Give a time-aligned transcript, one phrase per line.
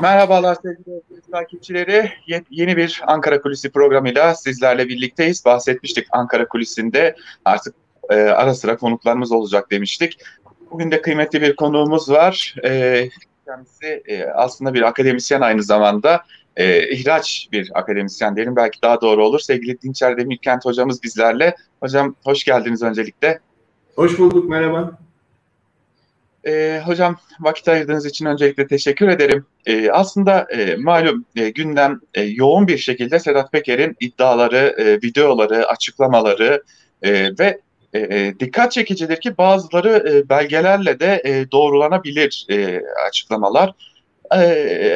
[0.00, 1.00] Merhabalar sevgili
[1.32, 2.12] takipçileri.
[2.50, 5.44] Yeni bir Ankara Kulisi programıyla sizlerle birlikteyiz.
[5.44, 7.74] Bahsetmiştik Ankara Kulisi'nde artık
[8.10, 10.18] e, ara sıra konuklarımız olacak demiştik.
[10.70, 12.54] Bugün de kıymetli bir konuğumuz var.
[12.64, 13.02] E,
[13.46, 16.22] kendisi e, aslında bir akademisyen aynı zamanda.
[16.56, 19.40] E, ihraç bir akademisyen diyelim belki daha doğru olur.
[19.40, 21.56] Sevgili Dinçer Demirkent hocamız bizlerle.
[21.80, 23.38] Hocam hoş geldiniz öncelikle.
[23.96, 24.98] Hoş bulduk, merhaba.
[26.46, 29.46] E, hocam vakit ayırdığınız için öncelikle teşekkür ederim.
[29.66, 35.68] E, aslında e, malum e, gündem e, yoğun bir şekilde Sedat Peker'in iddiaları, e, videoları,
[35.68, 36.62] açıklamaları
[37.02, 37.60] e, ve
[37.92, 43.72] e, e dikkat çekicidir ki bazıları e, belgelerle de e, doğrulanabilir e, açıklamalar.
[44.34, 44.38] E,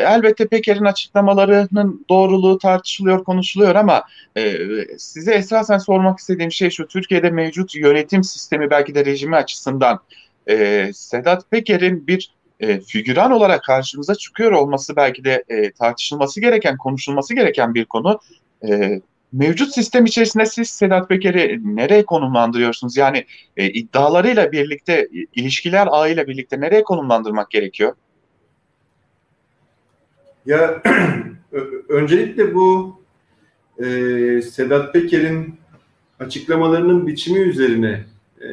[0.07, 4.03] elbette Peker'in açıklamalarının doğruluğu tartışılıyor, konuşuluyor ama
[4.37, 4.59] e,
[4.99, 6.87] size esasen sormak istediğim şey şu.
[6.87, 10.01] Türkiye'de mevcut yönetim sistemi belki de rejimi açısından
[10.49, 16.77] e, Sedat Peker'in bir e, figüran olarak karşımıza çıkıyor olması belki de e, tartışılması gereken,
[16.77, 18.21] konuşulması gereken bir konu.
[18.69, 19.01] E,
[19.33, 22.97] mevcut sistem içerisinde siz Sedat Peker'i nereye konumlandırıyorsunuz?
[22.97, 23.25] Yani
[23.57, 27.95] e, iddialarıyla birlikte, ilişkiler ağıyla birlikte nereye konumlandırmak gerekiyor?
[30.47, 30.83] Ya
[31.89, 33.01] öncelikle bu
[33.79, 33.85] e,
[34.43, 35.61] Sedat Peker'in
[36.19, 38.05] açıklamalarının biçimi üzerine
[38.41, 38.47] e,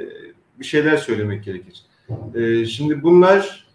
[0.60, 1.87] bir şeyler söylemek gerekir.
[2.36, 3.68] E, şimdi bunlar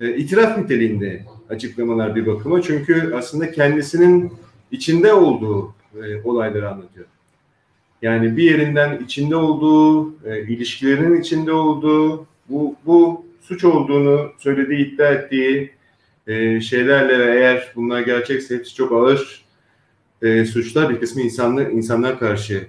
[0.00, 2.62] e, itiraf niteliğinde açıklamalar bir bakıma.
[2.62, 4.32] Çünkü aslında kendisinin
[4.70, 7.06] içinde olduğu e, olayları anlatıyor.
[8.02, 15.08] Yani bir yerinden içinde olduğu, e, ilişkilerin içinde olduğu, bu, bu suç olduğunu söylediği, iddia
[15.08, 15.70] ettiği
[16.26, 19.46] e, şeylerle eğer bunlar gerçekse hepsi çok ağır
[20.52, 22.66] suçlar, bir kısmı insanlar, insanlar karşı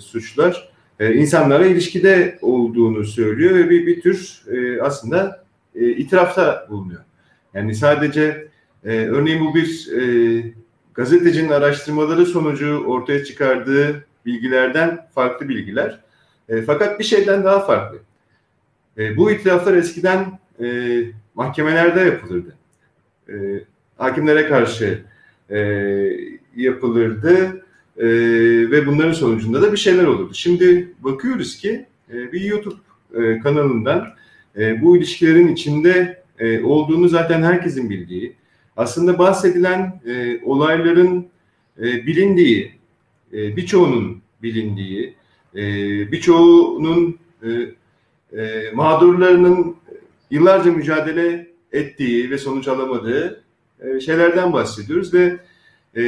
[0.00, 0.71] suçlar
[1.02, 5.44] e, insanlara ilişkide olduğunu söylüyor ve bir, bir tür e, aslında
[5.74, 7.00] e, itirafta bulunuyor.
[7.54, 8.48] Yani sadece
[8.84, 10.42] e, örneğin bu bir e,
[10.94, 16.00] gazetecinin araştırmaları sonucu ortaya çıkardığı bilgilerden farklı bilgiler.
[16.48, 17.98] E, fakat bir şeyden daha farklı.
[18.98, 20.98] E, bu itiraflar eskiden e,
[21.34, 22.56] mahkemelerde yapılırdı.
[23.28, 23.34] E,
[23.98, 25.02] hakimlere karşı
[25.50, 25.58] e,
[26.56, 27.61] yapılırdı
[27.96, 28.06] e,
[28.70, 30.34] ve bunların sonucunda da bir şeyler olurdu.
[30.34, 32.80] Şimdi bakıyoruz ki e, bir YouTube
[33.14, 34.08] e, kanalından
[34.56, 38.36] e, bu ilişkilerin içinde e, olduğunu zaten herkesin bildiği,
[38.76, 41.26] aslında bahsedilen e, olayların
[41.78, 42.72] e, bilindiği,
[43.32, 45.14] e, birçoğunun bilindiği,
[45.54, 45.62] e,
[46.12, 47.48] birçoğunun e,
[48.38, 49.76] e, mağdurlarının
[50.30, 53.44] yıllarca mücadele ettiği ve sonuç alamadığı
[53.80, 55.36] e, şeylerden bahsediyoruz ve
[55.96, 56.02] e,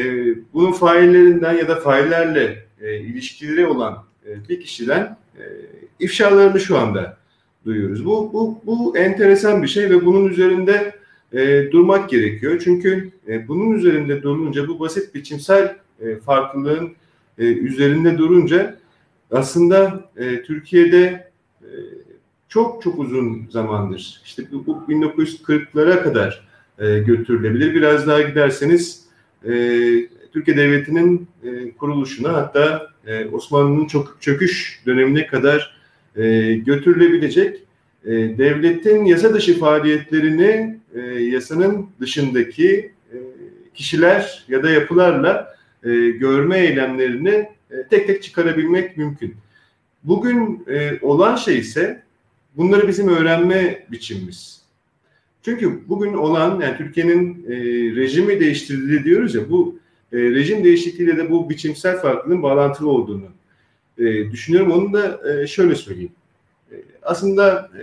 [0.55, 5.43] bunun faillerinden ya da faillerle e, ilişkileri olan e, bir kişiden e,
[6.00, 7.19] ifşalarını şu anda
[7.65, 8.06] duyuyoruz.
[8.06, 10.94] Bu, bu, bu enteresan bir şey ve bunun üzerinde
[11.33, 12.61] e, durmak gerekiyor.
[12.65, 16.93] Çünkü e, bunun üzerinde durunca bu basit biçimsel e, farklılığın
[17.39, 18.77] e, üzerinde durunca
[19.31, 21.31] aslında e, Türkiye'de
[21.62, 21.69] e,
[22.49, 27.75] çok çok uzun zamandır işte bu, bu 1940'lara kadar e, götürülebilir.
[27.75, 29.04] Biraz daha giderseniz
[29.47, 29.53] e,
[30.32, 35.77] Türkiye Devleti'nin e, kuruluşuna hatta e, Osmanlı'nın çok çöküş dönemine kadar
[36.16, 37.62] e, götürülebilecek
[38.05, 43.16] e, devletin yasa dışı faaliyetlerini e, yasanın dışındaki e,
[43.75, 49.34] kişiler ya da yapılarla e, görme eylemlerini e, tek tek çıkarabilmek mümkün.
[50.05, 52.03] Bugün e, olan şey ise
[52.56, 54.64] bunları bizim öğrenme biçimimiz.
[55.44, 57.56] Çünkü bugün olan yani Türkiye'nin e,
[57.97, 59.78] rejimi değiştirildi diyoruz ya bu
[60.12, 63.28] e, rejim değişikliğiyle de bu biçimsel farklılığın bağlantılı olduğunu
[63.99, 64.72] e, düşünüyorum.
[64.72, 66.12] Onu da e, şöyle söyleyeyim.
[66.72, 67.82] E, aslında e,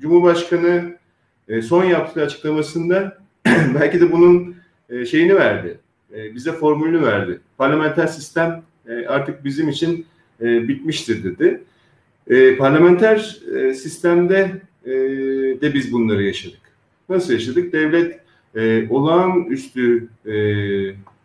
[0.00, 0.96] Cumhurbaşkanı
[1.48, 3.18] e, son yaptığı açıklamasında
[3.80, 4.56] belki de bunun
[4.90, 5.78] e, şeyini verdi.
[6.14, 7.40] E, bize formülünü verdi.
[7.58, 10.06] Parlamenter sistem e, artık bizim için
[10.40, 11.62] e, bitmiştir dedi.
[12.26, 14.90] E, parlamenter e, sistemde e,
[15.60, 16.65] de biz bunları yaşadık.
[17.08, 17.72] Nasıl yaşadık?
[17.72, 18.20] Devlet
[18.54, 20.34] e, olağanüstü e,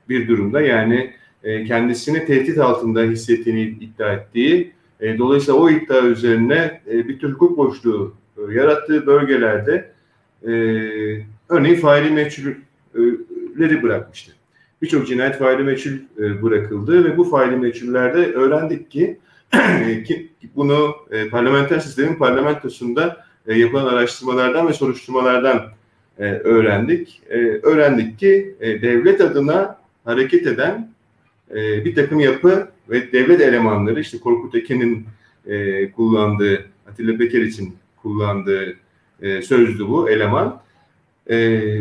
[0.09, 1.13] bir durumda yani
[1.43, 7.33] e, kendisini tehdit altında hissettiğini iddia ettiği, e, dolayısıyla o iddia üzerine e, bir tür
[7.33, 9.91] hukuk boşluğu e, yarattığı bölgelerde
[10.43, 10.51] e,
[11.49, 14.31] örneğin faili meçhulleri bırakmıştı.
[14.81, 19.19] Birçok cinayet faili meçhul e, bırakıldı ve bu faili meçhullerde öğrendik ki,
[20.05, 25.63] ki bunu e, parlamenter sistemin parlamentosunda e, yapılan araştırmalardan ve soruşturmalardan
[26.19, 27.21] e, öğrendik.
[27.29, 30.93] E, öğrendik ki e, devlet adına hareket eden
[31.51, 35.05] e, bir takım yapı ve devlet elemanları işte Korkut Eken'in
[35.47, 38.75] e, kullandığı Atilla Beker için kullandığı
[39.21, 40.61] e, sözdü bu eleman.
[41.27, 41.37] e,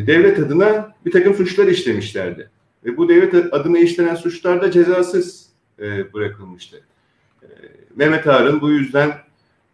[0.07, 2.51] devlet adına bir takım suçlar işlemişlerdi.
[2.85, 5.47] Ve bu devlet adına işlenen suçlar da cezasız
[5.79, 6.81] e, bırakılmıştı.
[7.43, 7.47] E,
[7.97, 9.13] Mehmet Ağar'ın bu yüzden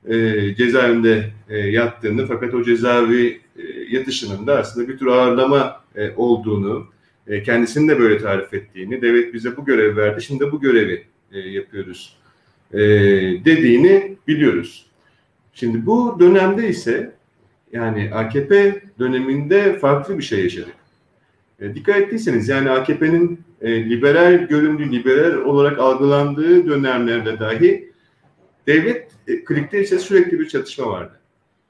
[0.06, 6.11] e, cezaevinde e, yattığını fakat o cezaevi e, yatışının da aslında bir tür ağırlama e,
[6.17, 6.87] olduğunu,
[7.26, 11.38] e, kendisinin de böyle tarif ettiğini, devlet bize bu görev verdi, şimdi bu görevi e,
[11.38, 12.17] yapıyoruz
[12.73, 12.79] e,
[13.44, 14.87] dediğini biliyoruz.
[15.55, 17.12] Şimdi bu dönemde ise
[17.73, 20.75] yani AKP döneminde farklı bir şey yaşadık.
[21.61, 27.93] E, dikkat ettiyseniz yani AKP'nin e, liberal göründüğü, liberal olarak algılandığı dönemlerde dahi
[28.66, 31.20] devlet e, klikleri içerisinde sürekli bir çatışma vardı.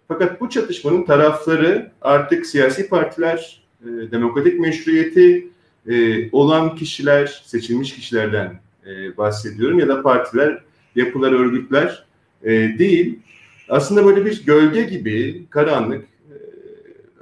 [0.09, 5.49] Fakat bu çatışmanın tarafları artık siyasi partiler, e, demokratik meşruiyeti
[5.89, 10.63] e, olan kişiler, seçilmiş kişilerden e, bahsediyorum ya da partiler,
[10.95, 12.07] yapılar, örgütler
[12.43, 13.19] e, değil.
[13.69, 16.35] Aslında böyle bir gölge gibi karanlık, e,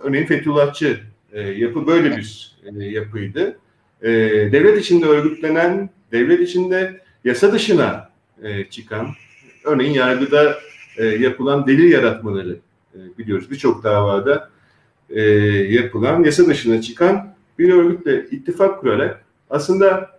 [0.03, 1.01] örneğin Fethullahçı
[1.33, 3.59] e, yapı böyle bir e, yapıydı.
[4.03, 4.11] E,
[4.53, 8.11] devlet içinde örgütlenen, devlet içinde yasa dışına
[8.43, 9.09] e, çıkan,
[9.65, 10.59] örneğin yargıda
[10.97, 12.59] e, yapılan delil yaratmaları
[12.95, 13.51] e, biliyoruz.
[13.51, 14.51] Birçok davada
[15.11, 20.19] e, yapılan yasa dışına çıkan bir örgütle ittifak kurarak aslında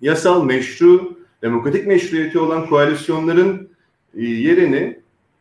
[0.00, 3.68] yasal meşru, demokratik meşruiyeti olan koalisyonların
[4.16, 5.00] e, yerini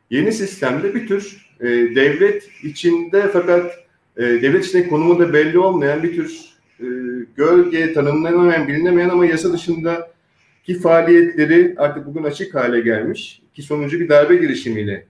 [0.09, 1.65] yeni sistemde bir tür e,
[1.95, 3.71] devlet içinde fakat
[4.17, 6.39] e, devlet içinde konumu da belli olmayan bir tür
[6.79, 6.85] e,
[7.35, 10.14] gölge, tanımlanamayan, bilinemeyen ama yasa dışında
[10.65, 15.05] ki faaliyetleri artık bugün açık hale gelmiş ki sonucu bir darbe girişimiyle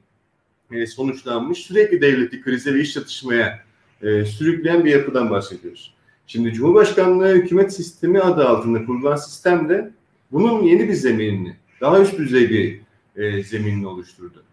[0.71, 3.59] e, sonuçlanmış sürekli devleti krize ve iş çatışmaya
[4.01, 5.93] e, sürükleyen bir yapıdan bahsediyoruz.
[6.27, 9.91] Şimdi Cumhurbaşkanlığı hükümet sistemi adı altında kurulan sistemde
[10.31, 12.79] bunun yeni bir zeminini, daha üst düzey bir
[13.15, 14.43] e, zeminini oluşturdu.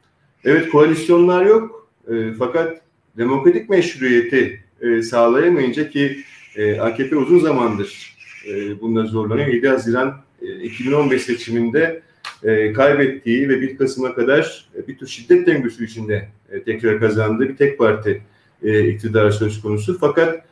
[0.44, 2.80] Evet koalisyonlar yok e, fakat
[3.16, 6.24] demokratik meşruiyeti e, sağlayamayınca ki
[6.56, 8.11] e, AKP uzun zamandır
[8.48, 9.46] e, bunda zorlanıyor.
[9.46, 12.02] 7 Haziran e, 2015 seçiminde
[12.42, 17.48] e, kaybettiği ve 1 Kasım'a kadar e, bir tür şiddet döngüsü içinde e, tekrar kazandığı
[17.48, 18.22] bir tek parti
[18.62, 19.98] e, iktidar söz konusu.
[19.98, 20.44] Fakat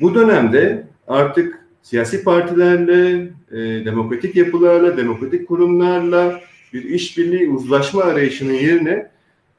[0.00, 6.40] bu dönemde artık siyasi partilerle, e, demokratik yapılarla, demokratik kurumlarla
[6.72, 9.10] bir işbirliği, uzlaşma arayışının yerine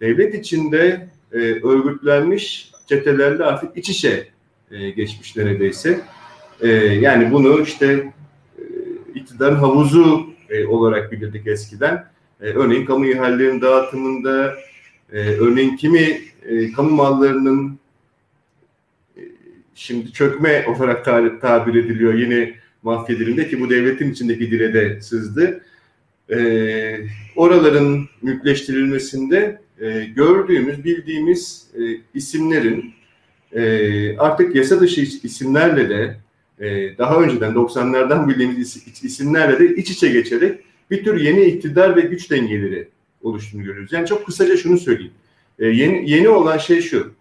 [0.02, 4.28] devlet içinde e, örgütlenmiş çetelerle artık iç içe
[4.72, 6.02] e, geçmiş neredeyse.
[6.62, 8.14] E, yani bunu işte
[8.58, 8.64] e,
[9.16, 12.06] iktidarın havuzu e, olarak bilirdik eskiden.
[12.42, 14.56] E, örneğin kamu ihalelerinin dağıtımında,
[15.14, 17.80] e, örneğin kimi e, kamu mallarının
[19.18, 19.22] e,
[19.76, 21.06] şimdi çökme olarak
[21.42, 22.54] tabir ediliyor yeni
[22.84, 25.62] mafya dilinde ki bu devletin içindeki dile de sızdı.
[26.30, 26.40] E,
[27.36, 31.82] oraların mülkleştirilmesinde e, gördüğümüz, bildiğimiz e,
[32.14, 32.94] isimlerin
[33.54, 36.18] e, artık yasa dışı isimlerle de
[36.62, 40.60] e, daha önceden 90'lardan bildiğimiz isimlerle de iç içe geçerek
[40.92, 42.88] bir tür yeni iktidar ve güç dengeleri
[43.22, 43.92] oluştuğunu görüyoruz.
[43.94, 45.14] Yani çok kısaca şunu söyleyeyim.
[45.60, 47.12] E, yeni, yeni olan şey şu.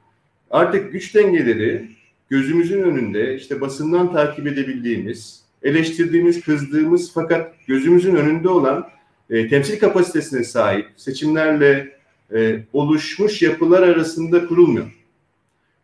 [0.51, 1.89] Artık güç dengeleri
[2.31, 8.89] gözümüzün önünde işte basından takip edebildiğimiz, eleştirdiğimiz, kızdığımız fakat gözümüzün önünde olan
[9.31, 11.97] e, temsil kapasitesine sahip seçimlerle
[12.35, 14.87] e, oluşmuş yapılar arasında kurulmuyor.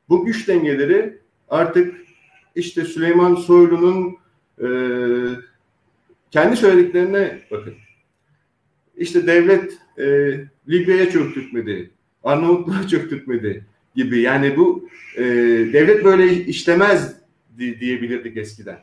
[0.08, 1.18] Bu güç dengeleri
[1.48, 2.05] artık
[2.56, 4.16] işte Süleyman Soylu'nun
[4.62, 4.68] e,
[6.30, 7.74] kendi söylediklerine bakın.
[8.96, 10.04] İşte devlet e,
[10.68, 11.90] Libya'ya çöktürtmedi,
[12.24, 14.20] Arnavutluğa çöktürtmedi gibi.
[14.20, 15.24] Yani bu e,
[15.72, 17.16] devlet böyle işlemez
[17.58, 18.78] diyebilirdik eskiden.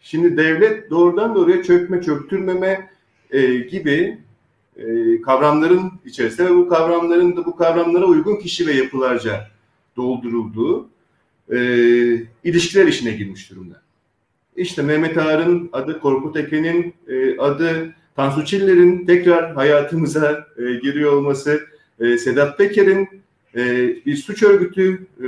[0.00, 2.90] Şimdi devlet doğrudan doğruya çökme, çöktürmeme
[3.30, 4.18] e, gibi
[4.76, 9.48] e, kavramların içerisinde ve bu kavramların da bu kavramlara uygun kişi ve yapılarca
[9.96, 10.88] doldurulduğu
[11.52, 11.58] e,
[12.44, 13.82] ilişkiler işine girmiş durumda.
[14.56, 21.60] İşte Mehmet Ağar'ın adı, Korkut Eken'in e, adı, Tansu Çiller'in tekrar hayatımıza e, giriyor olması,
[22.00, 23.08] e, Sedat Peker'in
[23.56, 25.26] e, bir suç örgütü e,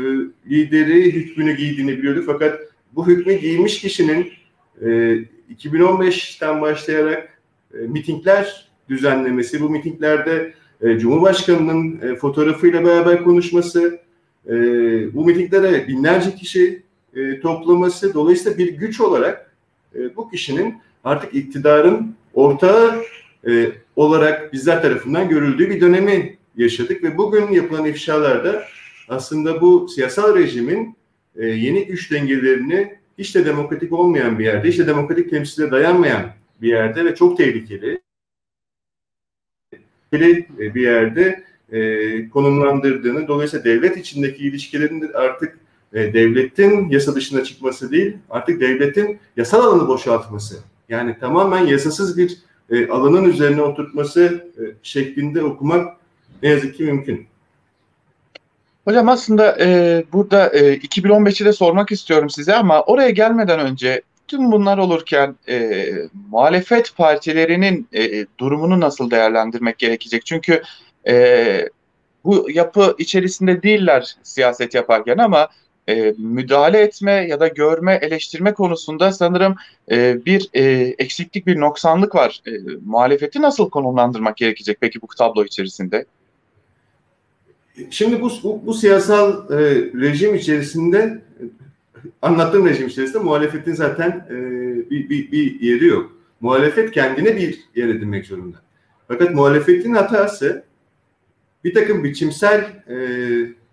[0.51, 2.27] lideri hükmünü giydiğini biliyorduk.
[2.27, 2.61] Fakat
[2.93, 4.33] bu hükmü giymiş kişinin
[4.83, 5.19] e,
[5.57, 7.41] 2015'ten başlayarak
[7.75, 14.01] e, mitingler düzenlemesi, bu mitinglerde e, Cumhurbaşkanı'nın e, fotoğrafıyla beraber konuşması,
[14.47, 14.55] e,
[15.15, 16.83] bu mitinglere binlerce kişi
[17.17, 19.55] e, toplaması, dolayısıyla bir güç olarak
[19.95, 23.03] e, bu kişinin artık iktidarın ortağı
[23.49, 28.63] e, olarak bizler tarafından görüldüğü bir dönemi yaşadık ve bugün yapılan ifşalarda
[29.09, 30.97] aslında bu siyasal rejimin
[31.37, 36.33] e, yeni güç dengelerini hiç de demokratik olmayan bir yerde, hiç de demokratik temsile dayanmayan
[36.63, 38.01] bir yerde ve çok tehlikeli
[40.59, 45.59] bir yerde e, konumlandırdığını, dolayısıyla devlet içindeki ilişkilerin artık
[45.93, 50.57] e, devletin yasa dışına çıkması değil, artık devletin yasal alanı boşaltması.
[50.89, 52.37] Yani tamamen yasasız bir
[52.71, 55.97] e, alanın üzerine oturtması e, şeklinde okumak
[56.43, 57.27] ne yazık ki mümkün.
[58.85, 64.53] Hocam aslında e, burada e, 2015'i de sormak istiyorum size ama oraya gelmeden önce tüm
[64.53, 65.87] bunlar olurken e,
[66.31, 70.27] muhalefet partilerinin e, durumunu nasıl değerlendirmek gerekecek?
[70.27, 70.63] Çünkü
[71.09, 71.69] e,
[72.25, 75.49] bu yapı içerisinde değiller siyaset yaparken ama
[75.89, 79.55] e, müdahale etme ya da görme, eleştirme konusunda sanırım
[79.91, 80.63] e, bir e,
[80.99, 82.43] eksiklik, bir noksanlık var.
[82.47, 82.51] E,
[82.85, 86.05] muhalefeti nasıl konumlandırmak gerekecek peki bu tablo içerisinde?
[87.91, 89.59] Şimdi bu, bu, bu siyasal e,
[90.01, 91.23] rejim içerisinde
[92.23, 94.37] anlattığım rejim içerisinde muhalefetin zaten e,
[94.91, 96.13] bir, bir, bir yeri yok.
[96.41, 98.57] Muhalefet kendine bir yer edinmek zorunda.
[99.09, 100.65] Fakat muhalefetin hatası
[101.65, 102.97] bir takım biçimsel e,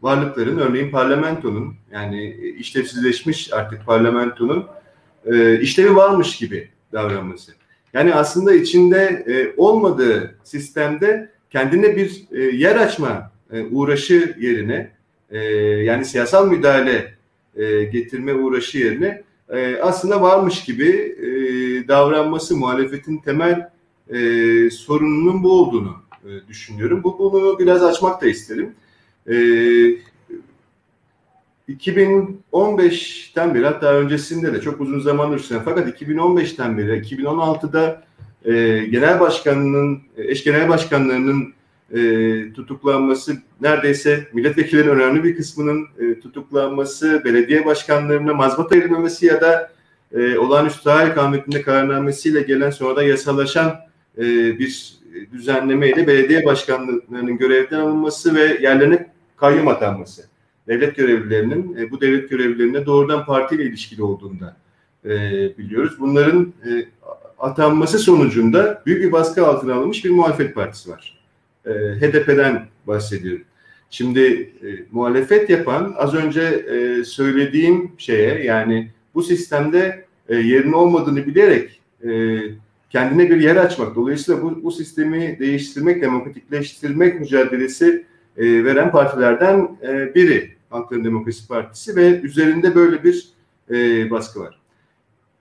[0.02, 4.66] varlıkların örneğin parlamentonun yani işlevsizleşmiş artık parlamentonun
[5.26, 7.52] e, işlevi varmış gibi davranması.
[7.94, 14.92] Yani aslında içinde e, olmadığı sistemde kendine bir e, yer açma e, uğraşı yerine
[15.32, 15.40] e,
[15.84, 17.14] yani siyasal müdahale
[17.56, 20.90] e, getirme uğraşı yerine e, aslında varmış gibi
[21.20, 21.28] e,
[21.88, 23.70] davranması muhalefetin temel
[24.10, 24.20] e,
[24.70, 27.04] sorununun bu olduğunu e, düşünüyorum.
[27.04, 28.76] Bu bunu biraz açmak da isterim.
[29.28, 29.34] E,
[31.70, 38.04] 2015'ten beri hatta öncesinde de çok uzun zamandır süren fakat 2015'ten beri 2016'da
[38.46, 41.54] e, genel başkanının eş genel başkanlarının
[41.94, 42.00] e,
[42.54, 49.72] tutuklanması neredeyse milletvekillerinin önemli bir kısmının e, tutuklanması, belediye başkanlarına mazbata edilmemesi ya da
[50.14, 53.87] e, olağanüstü hal kanununda kararnamesiyle gelen sonra da yasalaşan
[54.18, 54.24] e,
[54.60, 54.98] bir
[55.32, 59.08] düzenlemeyle belediye başkanlarının görevden alınması ve yerlerine
[59.38, 60.26] kayyum atanması.
[60.68, 64.58] Devlet görevlilerinin e, bu devlet görevlilerine doğrudan partiyle ilişkili olduğunda
[65.06, 65.10] e,
[65.58, 65.94] biliyoruz.
[66.00, 66.86] Bunların e,
[67.40, 71.18] atanması sonucunda büyük bir baskı altına alınmış bir muhalefet partisi var
[71.68, 73.44] e, HDP'den bahsediyorum.
[73.90, 81.26] Şimdi e, muhalefet yapan az önce e, söylediğim şeye yani bu sistemde e, yerin olmadığını
[81.26, 82.10] bilerek e,
[82.90, 83.96] kendine bir yer açmak.
[83.96, 88.06] Dolayısıyla bu, bu sistemi değiştirmek, demokratikleştirmek mücadelesi
[88.38, 93.30] e, veren partilerden e, biri Halkların Demokrasi Partisi ve üzerinde böyle bir
[93.72, 94.60] e, baskı var.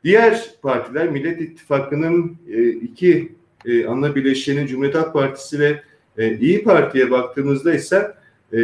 [0.05, 3.33] Diğer partiler Millet İttifakı'nın e, iki
[3.67, 5.83] e, ana bileşeni Cumhuriyet Halk Partisi ve
[6.19, 8.15] e, İyi Parti'ye baktığımızda ise
[8.53, 8.59] e,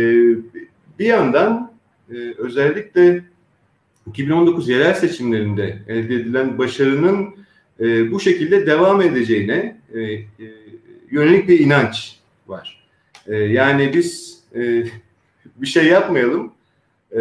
[0.99, 1.73] bir yandan
[2.11, 3.25] e, özellikle
[4.07, 7.35] 2019 yerel seçimlerinde elde edilen başarının
[7.81, 10.25] e, bu şekilde devam edeceğine e, e,
[11.11, 12.85] yönelik bir inanç var.
[13.27, 14.85] E, yani biz e,
[15.57, 16.53] bir şey yapmayalım,
[17.13, 17.21] e,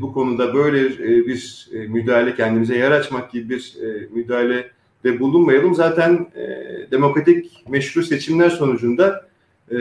[0.00, 4.70] bu konuda böyle e, bir e, müdahale kendimize yer açmak gibi bir e, müdahale
[5.04, 5.74] de bulunmayalım.
[5.74, 6.46] Zaten e,
[6.90, 9.28] demokratik meşru seçimler sonucunda
[9.70, 9.78] e,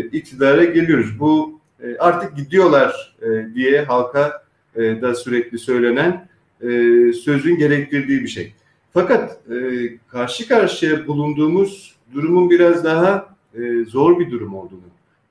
[0.00, 1.20] iktidara geliyoruz.
[1.20, 4.44] Bu e, artık gidiyorlar e, diye halka
[4.76, 6.28] e, da sürekli söylenen
[6.60, 6.68] e,
[7.12, 8.52] sözün gerektirdiği bir şey.
[8.94, 14.80] Fakat e, karşı karşıya bulunduğumuz durumun biraz daha e, zor bir durum olduğunu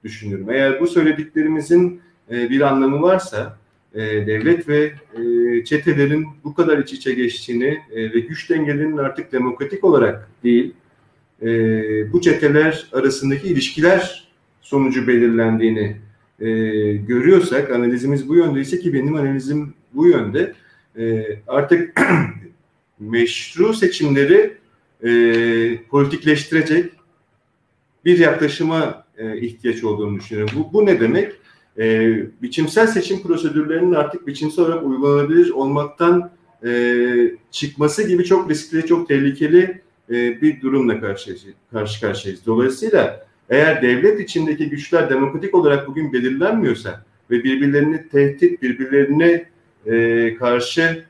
[0.04, 0.50] düşünüyorum.
[0.50, 2.02] Eğer bu söylediklerimizin
[2.32, 3.58] e, bir anlamı varsa
[3.94, 9.32] e, devlet ve e, çetelerin bu kadar iç içe geçtiğini e, ve güç dengelerinin artık
[9.32, 10.74] demokratik olarak değil
[11.42, 11.48] e,
[12.14, 14.28] bu çeteler arasındaki ilişkiler
[14.62, 15.98] sonucu belirlendiğini
[16.40, 16.48] e,
[16.94, 20.54] görüyorsak, analizimiz bu yönde ise ki benim analizim bu yönde,
[21.00, 22.02] e, artık
[23.02, 24.58] meşru seçimleri
[25.04, 25.10] e,
[25.90, 26.92] politikleştirecek
[28.06, 30.56] bir yaklaşıma e, ihtiyaç olduğunu düşünüyorum.
[30.58, 31.32] Bu, bu ne demek?
[31.80, 36.32] E, biçimsel seçim prosedürlerinin artık biçimsel olarak uygulanabilir olmaktan
[36.66, 41.36] e, çıkması gibi çok riskli, çok tehlikeli e, bir durumla karşı,
[41.72, 42.46] karşı karşıyayız.
[42.46, 49.46] Dolayısıyla eğer devlet içindeki güçler demokratik olarak bugün belirlenmiyorsa ve birbirlerini tehdit, birbirlerine
[49.86, 51.06] e, karşı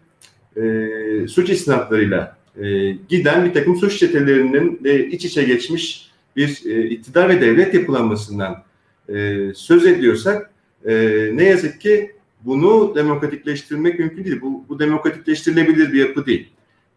[0.57, 6.89] e, suç isnatlarıyla e, giden bir takım suç çetelerinin de iç içe geçmiş bir e,
[6.89, 8.63] iktidar ve devlet yapılanmasından
[9.09, 10.51] e, söz ediyorsak
[10.85, 10.93] e,
[11.33, 14.41] ne yazık ki bunu demokratikleştirmek mümkün değil.
[14.41, 16.49] Bu, bu demokratikleştirilebilir bir yapı değil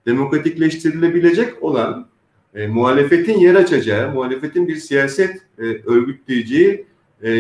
[0.07, 2.09] demokratikleştirilebilecek olan
[2.55, 6.87] e, muhalefetin yer açacağı, muhalefetin bir siyaset e, örgütleyeceği,
[7.23, 7.31] e,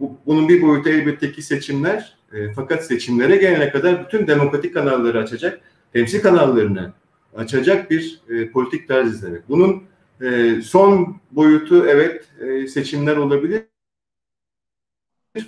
[0.00, 2.13] bu, bunun bir boyutu elbette ki seçimler.
[2.34, 5.60] E, fakat seçimlere gelene kadar bütün demokratik kanalları açacak,
[5.92, 6.92] temsil kanallarını
[7.36, 9.48] açacak bir e, politik tarz izlemek.
[9.48, 9.82] Bunun
[10.22, 13.62] e, son boyutu evet e, seçimler olabilir.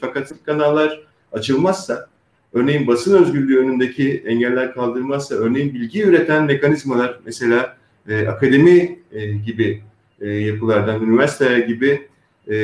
[0.00, 2.08] Fakat kanallar açılmazsa
[2.52, 7.76] örneğin basın özgürlüğü önündeki engeller kaldırılmazsa, örneğin bilgi üreten mekanizmalar, mesela
[8.08, 9.82] e, akademi e, gibi
[10.20, 12.08] e, yapılardan, üniversiteler gibi
[12.46, 12.54] e,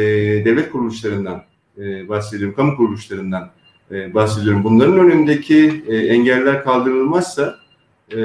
[0.44, 1.44] devlet kuruluşlarından
[1.78, 3.50] e, bahsediyorum, kamu kuruluşlarından
[3.92, 4.64] e, bahsediyorum.
[4.64, 7.58] Bunların önündeki e, engeller kaldırılmazsa
[8.12, 8.18] e,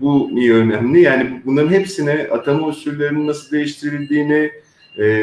[0.00, 1.00] bu niye önemli?
[1.00, 4.50] Yani bunların hepsine atama usullerinin nasıl değiştirildiğini,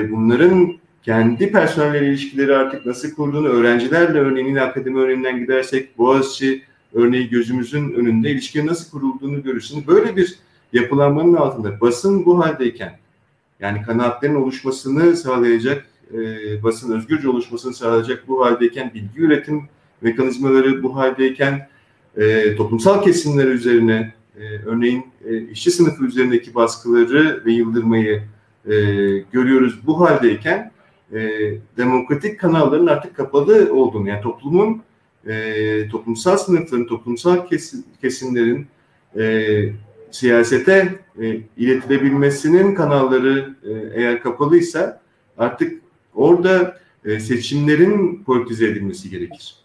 [0.10, 7.94] bunların kendi personel ilişkileri artık nasıl kurduğunu, öğrencilerle örneğin akademi örneğinden gidersek Boğaziçi örneği gözümüzün
[7.94, 9.88] önünde ilişki nasıl kurulduğunu görürsünüz.
[9.88, 10.40] Böyle bir
[10.74, 12.98] yapılanmanın altında basın bu haldeyken
[13.60, 19.64] yani kanaatlerin oluşmasını sağlayacak, e, basın özgürce oluşmasını sağlayacak bu haldeyken bilgi üretim
[20.02, 21.68] mekanizmaları bu haldeyken
[22.18, 28.24] e, toplumsal kesimler üzerine e, örneğin e, işçi sınıfı üzerindeki baskıları ve yıldırmayı
[28.66, 28.74] e,
[29.32, 30.72] görüyoruz bu haldeyken
[31.14, 31.20] e,
[31.78, 34.82] demokratik kanalların artık kapalı olduğunu yani toplumun
[35.28, 38.68] e, toplumsal sınıfların, toplumsal kesim, kesimlerin
[39.20, 39.74] e,
[40.12, 45.02] siyasete e, iletilebilmesinin kanalları e, eğer kapalıysa
[45.38, 45.82] artık
[46.16, 49.56] orada e, seçimlerin politize edilmesi gerekir.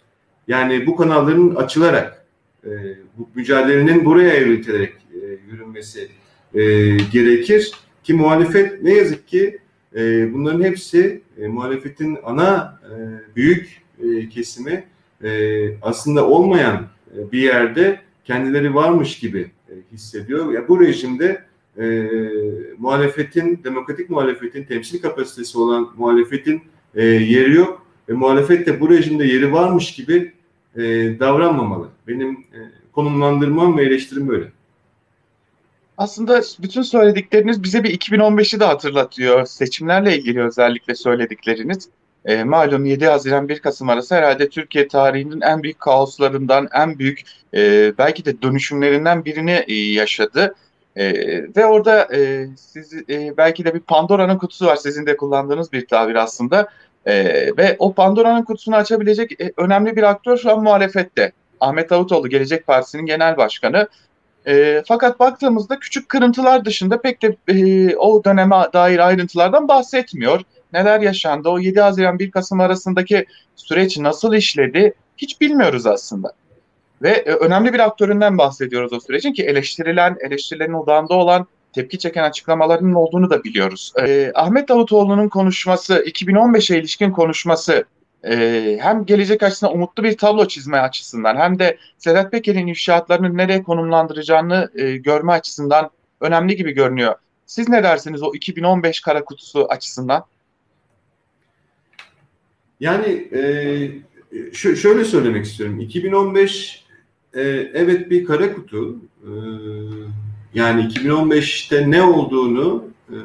[0.48, 2.26] Yani bu kanalların açılarak
[2.64, 2.70] e,
[3.18, 5.18] bu mücadelenin buraya evriltilerek e,
[5.50, 6.08] yürünmesi
[6.54, 6.60] e,
[6.96, 7.72] gerekir
[8.04, 9.58] ki muhalefet ne yazık ki
[9.96, 12.94] e, bunların hepsi e, muhalefetin ana e,
[13.36, 14.84] büyük e, kesimi
[15.24, 15.30] e,
[15.82, 16.86] aslında olmayan
[17.16, 20.52] e, bir yerde kendileri varmış gibi e, hissediyor.
[20.52, 21.42] Ya bu rejimde
[21.78, 22.08] e,
[22.78, 26.62] muhalefetin, demokratik muhalefetin, temsil kapasitesi olan muhalefetin
[26.94, 27.86] e, yeri yok.
[28.08, 30.32] Ve muhalefet de bu rejimde yeri varmış gibi
[30.76, 30.82] e,
[31.20, 31.88] davranmamalı.
[32.08, 32.58] Benim e,
[32.92, 34.46] konumlandırmam ve eleştirim böyle.
[35.98, 39.46] Aslında bütün söyledikleriniz bize bir 2015'i de hatırlatıyor.
[39.46, 41.88] Seçimlerle ilgili özellikle söyledikleriniz.
[42.24, 47.22] E, malum 7 Haziran 1 Kasım arası herhalde Türkiye tarihinin en büyük kaoslarından, en büyük
[47.54, 50.54] e, belki de dönüşümlerinden birini e, yaşadı.
[50.96, 51.12] E,
[51.56, 55.86] ve orada e, siz e, belki de bir Pandora'nın kutusu var sizin de kullandığınız bir
[55.86, 56.68] tabir aslında.
[57.06, 57.24] E,
[57.56, 61.32] ve o Pandora'nın kutusunu açabilecek e, önemli bir aktör şu an muhalefette.
[61.60, 63.88] Ahmet Davutoğlu Gelecek Partisi'nin genel başkanı.
[64.46, 70.40] E, fakat baktığımızda küçük kırıntılar dışında pek de e, o döneme dair ayrıntılardan bahsetmiyor.
[70.72, 76.32] Neler yaşandı, o 7 Haziran 1 Kasım arasındaki süreç nasıl işledi hiç bilmiyoruz aslında.
[77.02, 82.22] Ve e, önemli bir aktöründen bahsediyoruz o sürecin ki eleştirilen, eleştirilerin odağında olan tepki çeken
[82.22, 83.92] açıklamalarının olduğunu da biliyoruz.
[84.00, 87.84] E, Ahmet Davutoğlu'nun konuşması, 2015'e ilişkin konuşması
[88.24, 93.62] e, hem gelecek açısından umutlu bir tablo çizme açısından hem de Sedat Peker'in ifşaatlarını nereye
[93.62, 97.14] konumlandıracağını e, görme açısından önemli gibi görünüyor.
[97.46, 100.24] Siz ne dersiniz o 2015 kara kutusu açısından?
[102.80, 105.80] Yani e, şöyle söylemek istiyorum.
[105.80, 106.85] 2015
[107.36, 108.96] e, evet bir kara kutu.
[109.22, 109.30] E,
[110.54, 113.18] yani 2015'te ne olduğunu e,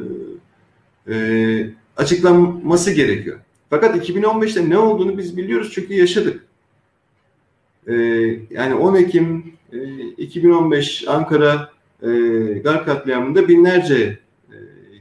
[1.14, 3.40] e, açıklanması gerekiyor.
[3.70, 6.46] Fakat 2015'te ne olduğunu biz biliyoruz çünkü yaşadık.
[7.88, 7.94] Ee,
[8.50, 11.72] yani 10 Ekim e, 2015 Ankara
[12.04, 12.10] e,
[12.64, 14.20] gar katliamında binlerce
[14.50, 14.56] e,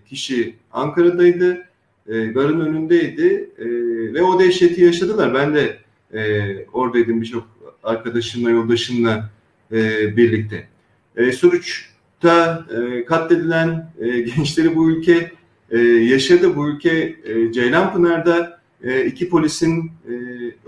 [0.08, 1.66] kişi Ankara'daydı.
[2.08, 3.66] E, garın önündeydi e,
[4.14, 5.34] ve o dehşeti yaşadılar.
[5.34, 5.76] Ben de
[6.14, 7.48] e, oradaydım birçok
[7.82, 9.30] arkadaşımla, yoldaşımla
[9.72, 9.76] e,
[10.16, 10.68] birlikte.
[11.16, 15.32] E, Suruç'ta e, katledilen e, gençleri bu ülke
[15.70, 16.56] e, yaşadı.
[16.56, 20.12] Bu ülke e, Ceylanpınar'da e, iki polisin e,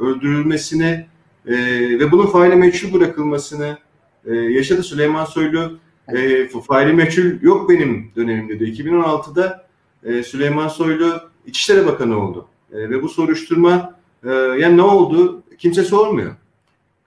[0.03, 1.07] öldürülmesini
[1.47, 1.55] e,
[1.99, 3.79] ve bunun faile meçhul bırakılmasını
[4.27, 5.79] e, yaşadı Süleyman Soylu.
[6.09, 8.65] E, faili meçhul yok benim dönemimde de.
[8.65, 9.67] 2016'da
[10.05, 12.49] e, Süleyman Soylu İçişleri Bakanı oldu.
[12.73, 15.43] E, ve bu soruşturma e, yani ne oldu?
[15.59, 16.33] Kimse sormuyor.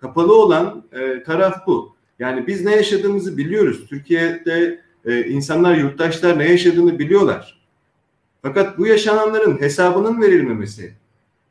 [0.05, 1.95] Kapalı olan e, taraf bu.
[2.19, 3.85] Yani biz ne yaşadığımızı biliyoruz.
[3.89, 7.61] Türkiye'de e, insanlar, yurttaşlar ne yaşadığını biliyorlar.
[8.41, 10.93] Fakat bu yaşananların hesabının verilmemesi,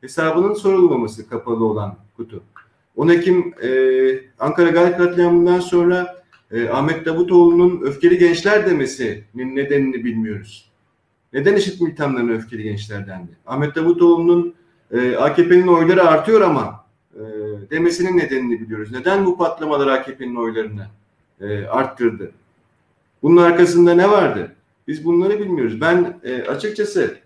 [0.01, 2.43] hesabının sorulmaması kapalı olan kutu.
[2.95, 3.69] 10 Ekim e,
[4.39, 10.71] Ankara Gal katliamından sonra e, Ahmet Davutoğlu'nun öfkeli gençler demesinin nedenini bilmiyoruz.
[11.33, 13.31] Neden eşit militanların öfkeli gençler dendi?
[13.45, 14.53] Ahmet Davutoğlu'nun
[14.91, 16.84] e, AKP'nin oyları artıyor ama
[17.15, 17.21] e,
[17.71, 18.91] demesinin nedenini biliyoruz.
[18.91, 20.87] Neden bu patlamalar AKP'nin oylarını
[21.41, 22.31] e, arttırdı?
[23.23, 24.55] Bunun arkasında ne vardı?
[24.87, 25.81] Biz bunları bilmiyoruz.
[25.81, 27.17] Ben e, açıkçası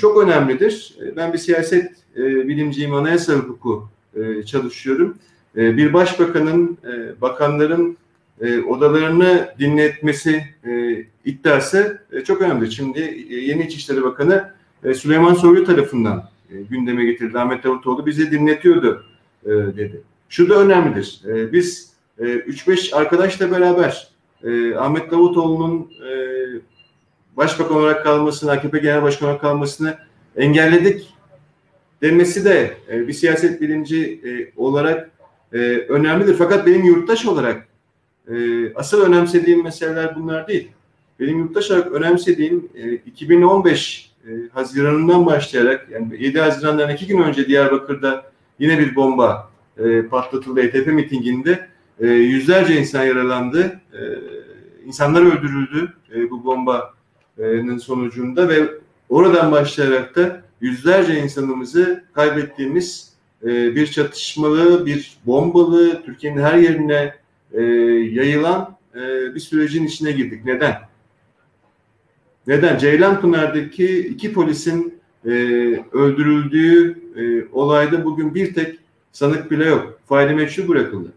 [0.00, 0.96] çok önemlidir.
[1.16, 3.88] Ben bir siyaset bilimciyim, anayasa hukuku
[4.46, 5.18] çalışıyorum.
[5.56, 6.78] Bir başbakanın,
[7.20, 7.96] bakanların
[8.68, 10.44] odalarını dinletmesi
[11.24, 12.72] iddiası çok önemli.
[12.72, 14.50] Şimdi yeni İçişleri Bakanı
[14.94, 16.28] Süleyman Soylu tarafından
[16.70, 17.38] gündeme getirildi.
[17.38, 19.04] Ahmet Davutoğlu bizi dinletiyordu
[19.44, 20.02] e, dedi.
[20.28, 21.20] Şu da önemlidir.
[21.28, 24.08] E, biz e, 3-5 arkadaşla beraber
[24.44, 26.14] e, Ahmet Davutoğlu'nun e,
[27.36, 29.98] başbakan olarak kalmasını, AKP genel başkan olarak kalmasını
[30.36, 31.14] engelledik
[32.02, 35.10] demesi de e, bir siyaset bilimci e, olarak
[35.52, 36.34] e, önemlidir.
[36.34, 37.68] Fakat benim yurttaş olarak
[38.28, 38.34] e,
[38.74, 40.68] asıl önemsediğim meseleler bunlar değil.
[41.20, 47.46] Benim yurttaş olarak önemsediğim e, 2015 e, Haziran'ından başlayarak yani 7 Haziran'dan iki gün önce
[47.46, 51.68] Diyarbakır'da yine bir bomba e, patlatıldı ETP mitinginde.
[52.00, 53.80] E, yüzlerce insan yaralandı.
[53.92, 54.00] E,
[54.86, 58.68] insanlar öldürüldü e, bu bombanın sonucunda ve
[59.08, 63.12] oradan başlayarak da yüzlerce insanımızı kaybettiğimiz
[63.42, 67.14] e, bir çatışmalı, bir bombalı, Türkiye'nin her yerine
[67.52, 67.62] e,
[68.20, 70.44] yayılan e, bir sürecin içine girdik.
[70.44, 70.78] Neden?
[72.46, 72.78] Neden?
[72.78, 75.30] Ceylanpınar'daki iki polisin e,
[75.92, 78.78] öldürüldüğü e, olayda bugün bir tek
[79.12, 79.98] sanık bile yok.
[80.06, 81.12] Faili meçhul bırakıldı.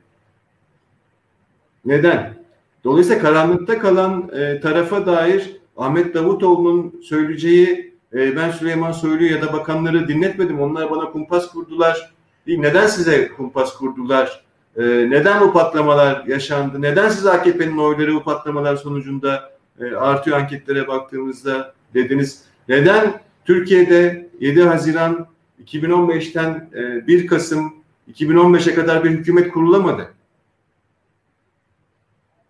[1.86, 2.38] Neden?
[2.84, 9.54] Dolayısıyla karanlıkta kalan e, tarafa dair Ahmet Davutoğlu'nun söyleyeceği e, ben Süleyman Soylu ya da
[9.54, 10.62] bakanları dinletmedim.
[10.62, 12.12] Onlar bana kumpas kurdular.
[12.48, 12.60] Değil.
[12.60, 14.44] Neden size kumpas kurdular?
[14.78, 16.82] E, neden bu patlamalar yaşandı?
[16.82, 22.44] Neden siz AKP'nin oyları bu patlamalar sonucunda e, artıyor anketlere baktığımızda dediniz?
[22.70, 25.28] Neden Türkiye'de 7 Haziran
[25.66, 27.74] 2015'ten e, 1 Kasım
[28.14, 30.14] 2015'e kadar bir hükümet kurulamadı?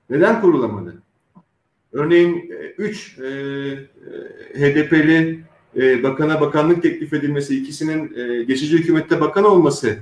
[0.10, 1.02] Neden kurulamadı?
[1.94, 5.40] Örneğin 3 e, e, HDP'li
[5.76, 9.98] e, bakana bakanlık teklif edilmesi, ikisinin e, geçici hükümette bakan olması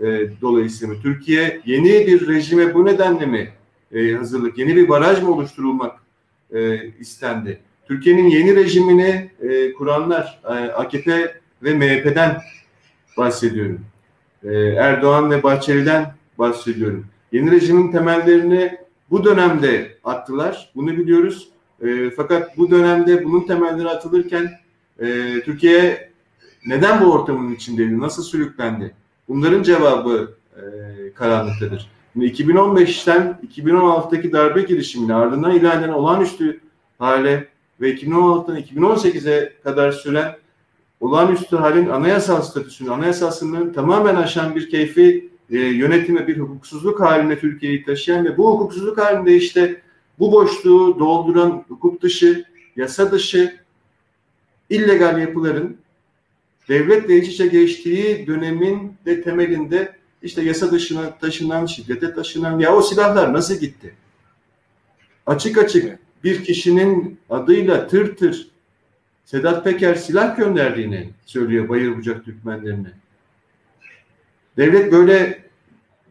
[0.00, 0.06] e,
[0.40, 0.94] dolayısıyla?
[1.02, 3.52] Türkiye yeni bir rejime bu nedenle mi
[3.92, 6.00] e, hazırlık, yeni bir baraj mı oluşturulmak
[6.52, 7.60] e, istendi?
[7.88, 12.40] Türkiye'nin yeni rejimini e, kuranlar e, AKP ve MHP'den
[13.16, 13.80] bahsediyorum.
[14.44, 17.06] E, Erdoğan ve Bahçeli'den bahsediyorum.
[17.32, 18.78] Yeni rejimin temellerini
[19.10, 20.70] bu dönemde attılar.
[20.74, 21.48] Bunu biliyoruz.
[21.82, 24.50] E, fakat bu dönemde bunun temelleri atılırken
[25.00, 25.06] e,
[25.44, 26.10] Türkiye
[26.66, 28.00] neden bu ortamın içindeydi?
[28.00, 28.94] Nasıl sürüklendi?
[29.28, 30.62] Bunların cevabı e,
[31.14, 31.90] karanlıktadır.
[32.12, 36.60] Şimdi 2015'ten 2016'daki darbe girişimine ardından edilen olağanüstü
[36.98, 37.48] hale
[37.80, 40.36] ve 2016'dan 2018'e kadar süren
[41.00, 47.38] olağanüstü halin anayasal statüsünü, anayasal sınırını tamamen aşan bir keyfi e, yönetime bir hukuksuzluk haline
[47.38, 49.82] Türkiye'yi taşıyan ve bu hukuksuzluk halinde işte
[50.18, 52.44] bu boşluğu dolduran hukuk dışı,
[52.76, 53.56] yasa dışı,
[54.70, 55.76] illegal yapıların
[56.68, 62.82] devletle iç içe geçtiği dönemin de temelinde işte yasa dışına taşınan, şiddete taşınan ya o
[62.82, 63.94] silahlar nasıl gitti?
[65.26, 68.48] Açık açık bir kişinin adıyla tır tır
[69.24, 72.90] Sedat Peker silah gönderdiğini söylüyor Bayır Bucak Türkmenlerine.
[74.56, 75.44] Devlet böyle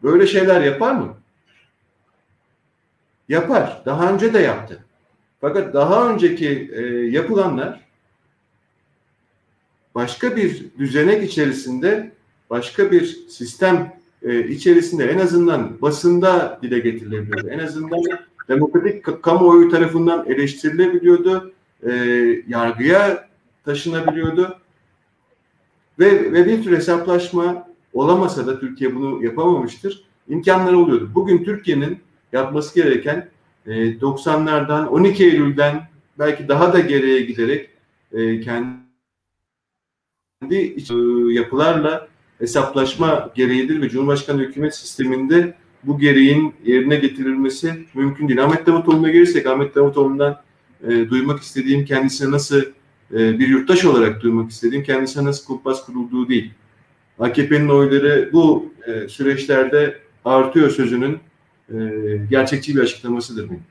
[0.02, 1.16] böyle şeyler yapar mı?
[3.28, 3.82] Yapar.
[3.86, 4.84] Daha önce de yaptı.
[5.40, 7.80] Fakat daha önceki e, yapılanlar
[9.94, 12.12] başka bir düzenek içerisinde,
[12.50, 13.92] başka bir sistem
[14.22, 17.48] e, içerisinde en azından basında dile getirilebiliyordu.
[17.48, 18.00] En azından
[18.48, 21.52] demokratik kamuoyu tarafından eleştirilebiliyordu.
[21.82, 21.92] E,
[22.48, 23.28] yargıya
[23.64, 24.58] taşınabiliyordu.
[25.98, 30.04] Ve, ve bir tür hesaplaşma olamasa da Türkiye bunu yapamamıştır.
[30.28, 31.10] İmkanları oluyordu.
[31.14, 31.98] Bugün Türkiye'nin
[32.32, 33.28] yapması gereken
[33.66, 37.70] e, 90'lardan 12 Eylül'den belki daha da geriye giderek
[38.12, 38.78] e, kendi
[40.50, 40.94] e,
[41.32, 42.08] yapılarla
[42.38, 45.54] hesaplaşma gereğidir ve Cumhurbaşkanı hükümet sisteminde
[45.84, 48.44] bu gereğin yerine getirilmesi mümkün değil.
[48.44, 50.40] Ahmet Davutoğlu'na gelirsek Ahmet Davutoğlu'ndan
[50.88, 52.60] e, duymak istediğim kendisine nasıl
[53.12, 56.50] e, bir yurttaş olarak duymak istediğim kendisine nasıl kumpas kurulduğu değil.
[57.18, 61.18] AKP'nin oyları bu e, süreçlerde artıyor sözünün
[61.68, 61.76] e,
[62.30, 63.62] gerçekçi bir açıklamasıdır benim.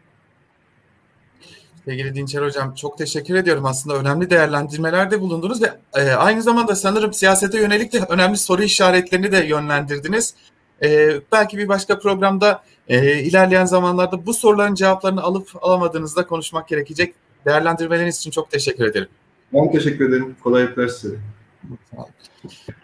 [1.85, 3.65] Sevgili Dinçer Hocam çok teşekkür ediyorum.
[3.65, 9.31] Aslında önemli değerlendirmelerde bulundunuz ve e, aynı zamanda sanırım siyasete yönelik de önemli soru işaretlerini
[9.31, 10.33] de yönlendirdiniz.
[10.83, 17.13] E, belki bir başka programda e, ilerleyen zamanlarda bu soruların cevaplarını alıp alamadığınızda konuşmak gerekecek.
[17.45, 19.07] Değerlendirmeleriniz için çok teşekkür ederim.
[19.53, 20.35] Ben teşekkür ederim.
[20.43, 21.15] Kolaylıklar size.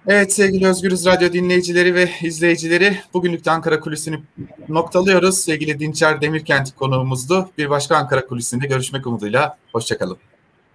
[0.08, 4.19] Evet sevgili Özgürüz Radyo dinleyicileri ve izleyicileri bugünlük de Ankara Kulisi'ni
[4.69, 5.38] noktalıyoruz.
[5.38, 7.49] Sevgili Dinçer Demirkent konuğumuzdu.
[7.58, 9.58] Bir başka Ankara Kulisi'nde görüşmek umuduyla.
[9.71, 10.17] Hoşçakalın.